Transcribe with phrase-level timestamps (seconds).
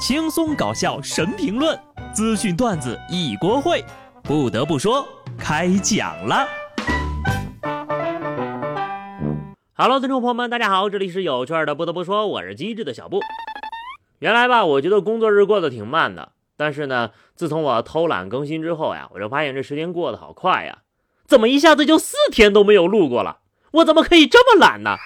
[0.00, 1.78] 轻松搞笑神评论，
[2.14, 3.84] 资讯段子一锅烩。
[4.22, 5.06] 不得不说，
[5.38, 6.48] 开讲了。
[9.74, 11.74] Hello，听众朋友们，大家好，这里是有趣的。
[11.74, 13.20] 不得不说，我是机智的小布。
[14.20, 20.78] 原来吧，我觉得工作日过得挺慢的，但是呢，自从我偷懒更新之后呀，我就发现这时间过得好快呀。
[21.26, 23.40] 怎么一下子就四天都没有录过了？
[23.72, 24.96] 我怎么可以这么懒呢？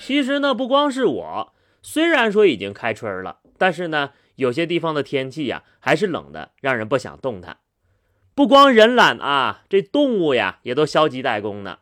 [0.00, 1.51] 其实呢，不光是我。
[1.82, 7.58] 虽然说已经开春了，但是呢，有些地方的天气呀还是冷的，让人不想动弹。
[8.34, 11.80] 不光人懒啊，这动物呀也都消极怠工呢。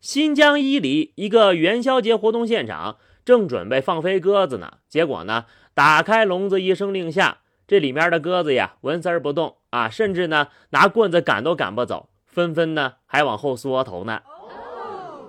[0.00, 14.20] 新疆伊犁一个元宵节活动现场正准备放飞鸽子呢，结果呢，打开笼子一声令下，这里面的鸽子呀纹丝儿不动啊，甚至呢拿棍子赶都赶不走，纷纷呢还往后缩头呢。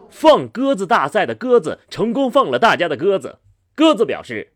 [0.10, 3.38] 放鸽子大赛的鸽子成功放了大家的鸽子。
[3.80, 4.52] 鸽子表示：“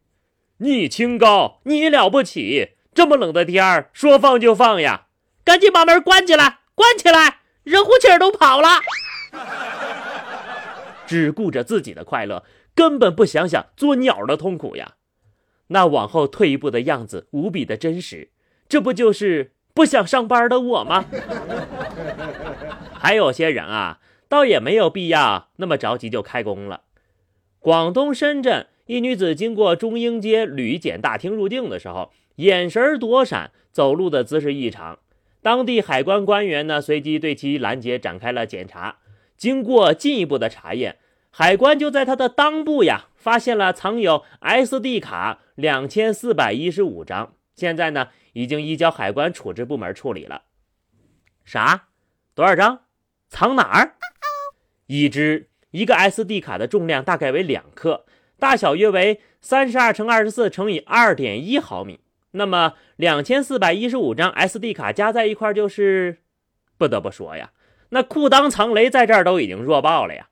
[0.59, 2.71] 你清高，你了不起！
[2.93, 5.07] 这么冷的天儿，说放就放呀！
[5.45, 7.37] 赶紧把门关起来，关起来！
[7.63, 8.81] 人呼气儿都跑了，
[11.07, 12.43] 只顾着自己的快乐，
[12.75, 14.95] 根本不想想做鸟的痛苦呀！
[15.67, 18.31] 那往后退一步的样子无比的真实，
[18.67, 21.05] 这不就是不想上班的我吗？
[22.99, 26.81] 还有些人啊，倒也没有必要那么着急就开工了。
[27.59, 34.99] 广东深圳。”一女子经过中英街旅检大厅入境的时候，眼神躲闪，走路的姿势异常。
[35.41, 38.97] 当地海关官员呢，随即对其拦截，展开了检查。
[39.37, 40.97] 经过进一步的查验，
[41.29, 47.35] 海关就在她的裆部呀，发现了藏有 SD 卡两千四百一十五张。
[47.55, 50.43] 现在呢，已经移交海关处置部门处理了。
[51.45, 51.87] 啥？
[52.35, 52.81] 多少张？
[53.29, 53.95] 藏哪儿？
[54.87, 58.05] 已知一个 SD 卡的重量大概为两克。
[58.43, 66.17] 大小约为三十二乘二十四乘以二点一毫米，那么两千四百一十五张 SD 卡加在一块就是，
[66.77, 67.51] 不得不说呀，
[67.91, 70.27] 那裤裆藏雷在这儿都已经弱爆了呀。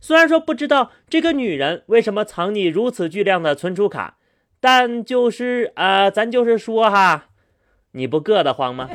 [0.00, 4.16] 虽然说不知道这个女人为什么藏匿如此巨量的存储卡，
[4.58, 7.26] 但就是啊，咱就是说哈，
[7.90, 8.88] 你不硌得慌吗？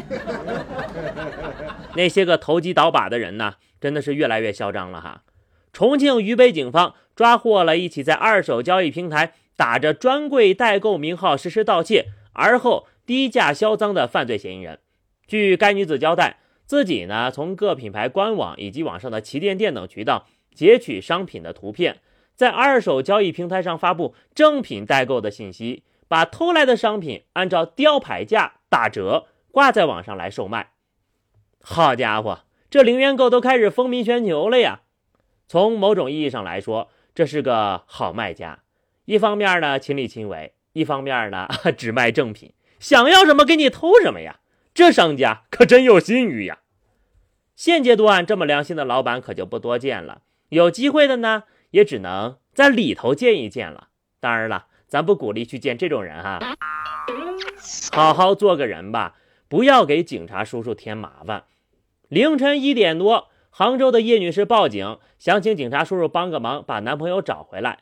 [1.93, 5.21] 那些个投机倒把的人呢，真的是越来越嚣张了哈。
[5.71, 14.79] 重庆渝北警方抓获了一起在二手交易平台打着专柜代购名号实施盗窃，而后低价销赃的犯罪嫌疑人。
[15.25, 22.01] 据该女子交代，自己呢从各品牌官网以及网上的旗舰店等渠道截取商品的图片，
[22.35, 30.71] 在二手交易平台上发布正品代购的信息，把偷来的商品按照吊牌价打折挂在网上来售卖。
[31.61, 34.81] 好家伙，这零元购都开始风靡全球了呀！
[35.47, 38.59] 从某种意义上来说，这是个好卖家。
[39.05, 44.41] 一方面呢亲力亲为，一方面呢 只卖正品，想要什么给你偷什么呀。
[44.73, 46.59] 这商家可真有信誉呀。
[47.55, 50.23] 现阶段这么良心的老板可就不多见了。
[50.49, 53.87] 有机会的呢，也只能在里头见一见了。
[54.19, 56.39] 当然了，咱不鼓励去见这种人哈。
[57.93, 59.15] 好好做个人吧，
[59.47, 61.45] 不要给警察叔叔添麻烦。
[62.09, 63.29] 凌晨一点多。
[63.57, 67.79] 杭州的叶女士报警，想请警察叔叔帮个忙，把男朋友找回来。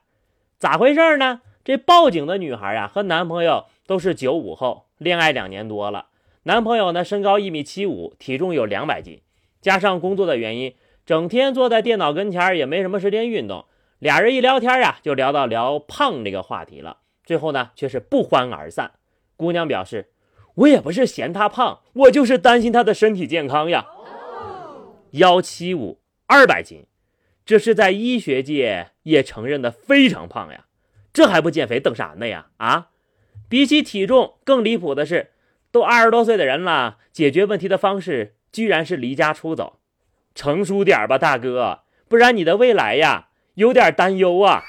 [0.59, 1.41] 咋回事呢？
[1.63, 6.09] 这报警的女孩呀，和男朋友都是九五后，恋爱两年多了。
[6.43, 9.21] 男朋友呢，身高一米七五，体重有两百斤，
[9.61, 10.75] 加上工作的原因，
[11.07, 13.65] 整天坐在电脑跟前，也没什么时间运动。
[13.97, 16.97] 俩人一聊天呀，就聊到聊胖这个话题了。
[17.25, 18.91] 最后呢，却是不欢而散。
[19.35, 20.11] 姑娘表示
[20.53, 23.87] ：“我也不是嫌他胖，我就是担心他的身体健康呀。”
[25.13, 26.87] 幺七五二百斤，
[27.45, 30.65] 这是在医学界也承认的非常胖呀！
[31.13, 32.47] 这还不减肥等啥呢呀？
[32.57, 32.89] 啊！
[33.47, 35.33] 比起体重更离谱的是，
[35.71, 39.77] 都二十多岁的人了，解决问题的方式居然是离家出走。
[40.33, 44.63] 成熟点吧，大哥，不然你的未来呀有点担忧啊！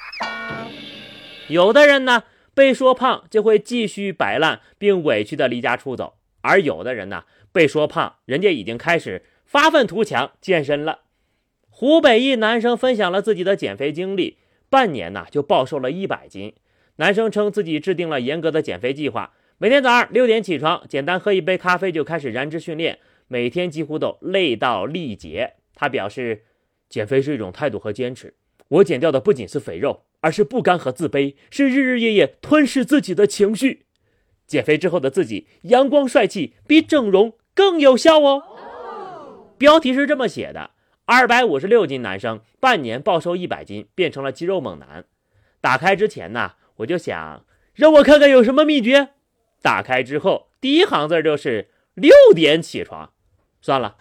[1.49, 9.25] 有的人呢，被说胖就会继续摆烂，并委屈的离家出走；而有的人呢，被说胖，人家已经开始。
[9.55, 11.03] 发愤图强，健身了。
[11.71, 16.55] 湖北一男生分享了自己的减肥经历，半年呢就暴瘦了一百斤。
[16.97, 22.99] 男生称自己制定了严格的减肥计划，每天早上六点起床，简单喝一杯咖啡就开始燃脂训练，
[23.29, 25.53] 每天几乎都累到力竭。
[25.77, 26.43] 他表示，
[26.89, 28.35] 减肥是一种态度和坚持。
[28.67, 33.87] 我减掉的不仅是肥肉，而是不甘和自卑，是日日夜夜吞噬自己的情绪。
[34.49, 38.43] 减肥之后的自己阳光帅气，比整容更有效哦。
[39.57, 40.71] 标题是这么写的：
[41.05, 45.05] 二百五十六斤男生半年暴瘦一百斤，变成了肌肉猛男。
[45.61, 49.11] 打开之前呢，我就想，让我看看有什么秘诀。
[49.63, 53.13] 打开之后，第一行字就是六点起床。
[53.61, 53.97] 算了，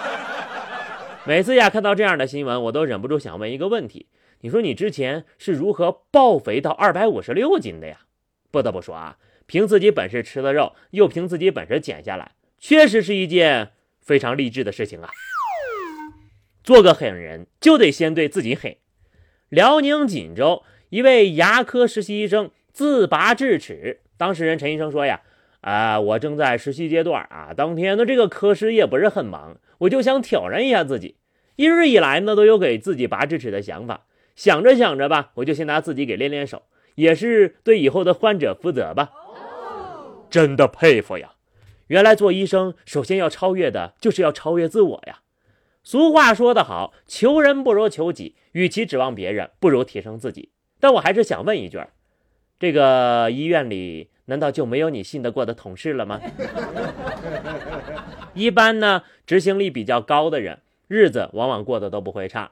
[1.24, 4.08] 每次呀看到这样的新闻，我都忍不住想问一个问题：
[4.40, 8.00] 你说你之前是如何暴肥到二百五十六斤的呀？
[8.50, 13.70] 不得不说啊，凭自己本事吃的肉，又凭自己本事减下来，确实是一件
[14.06, 15.10] 非常励志的事情啊。
[16.64, 18.76] 做个狠人，就得先对自己狠。
[19.50, 25.20] 辽宁锦州一位牙科实习医生自拔智齿，当事人陈医生说呀。
[25.62, 31.16] 啊，我正在实习阶段啊，当天的这个科室也不是很忙，我就想挑战一下自己。
[31.56, 34.04] 一直以来呢，都有给自己拔智齿的想法，
[34.36, 36.62] 想着想着吧，我就先拿自己给练练手，
[36.94, 39.10] 也是对以后的患者负责吧。
[40.30, 41.32] 真的佩服呀！
[41.88, 45.20] 原来做医生，首先要超越的就是要超越自我呀。
[45.82, 50.50] 俗话说得好，求人不如求己，与其指望别人，不如提升自己。
[50.80, 51.78] 但我还是想问一句，
[52.58, 54.10] 这个医院里。
[54.28, 56.20] 难道就没有你信得过的同事了吗？
[58.34, 62.50] 一般呢，执行力比较高的人，日子往往过得都不会差。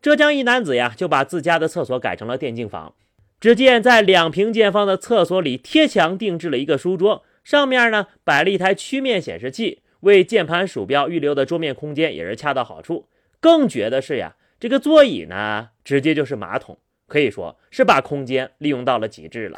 [0.00, 2.94] 浙江一男子呀，就把自家的厕所改成了电竞房。
[3.38, 13.08] 只见在两平见方的厕所里，贴墙定制了一个书桌，上面呢摆了一台曲面显示器，为键盘鼠标预留的桌面空间也是恰到好处。
[13.40, 19.56] 更绝的是呀，这个座椅呢，直接就是马桶，可以说是把空间利用到了极致了。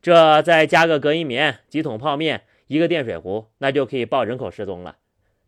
[0.00, 4.96] 这再加个隔音棉、几桶泡面、一个电水壶，那就可以报人口失踪了。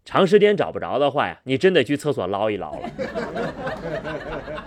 [0.05, 2.91] 长时间找不着的话呀，你真得去厕所捞一捞了。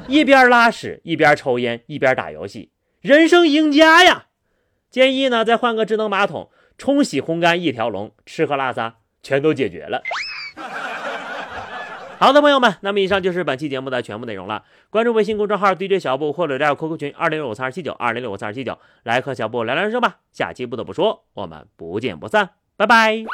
[0.08, 2.72] 一边拉屎一边抽烟一边打游戏，
[3.02, 4.28] 人生赢家呀！
[4.90, 10.02] 建议呢，再换个智能马桶，冲洗烘干一条龙，吃喝拉撒全都解决了。
[12.20, 14.64] 好的，朋友们，那么以上就是本期节目的全部内容了。
[14.90, 20.20] 关注微信公众号 DJ 小布，或者加入 QQ 群二零六五三二七九二零六五三二七九，来和小布聊聊人生吧。
[20.32, 23.26] 下期不得不说，我们不见不散，拜拜。